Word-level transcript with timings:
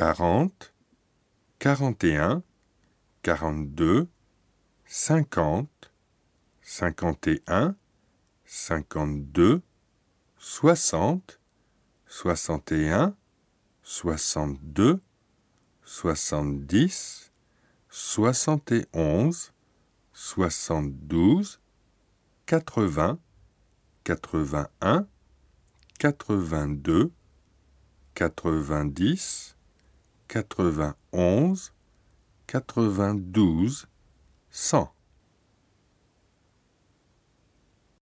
quarante, 0.00 0.72
quarante 1.58 2.04
et 2.04 2.16
un, 2.16 2.42
quarante-deux, 3.20 4.08
cinquante, 4.86 5.92
cinquante 6.62 7.28
et 7.28 7.42
un, 7.46 7.76
cinquante-deux, 8.46 9.60
soixante, 10.38 11.38
soixante 12.06 12.72
et 12.72 12.90
un, 12.90 13.14
soixante-deux, 13.82 15.02
soixante-dix, 15.84 17.30
soixante 17.90 18.72
et 18.72 18.86
onze, 18.94 19.52
soixante-douze, 20.14 21.60
quatre-vingts, 22.46 23.18
quatre-vingt-un, 24.04 25.06
quatre-vingt-deux, 25.98 27.12
quatre-vingt-dix, 28.14 29.58
quatre-vingt-onze, 30.30 31.72
quatre-vingt-douze, 32.46 33.88
cent. 34.52 34.94